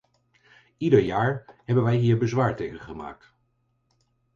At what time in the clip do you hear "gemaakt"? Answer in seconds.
2.79-3.33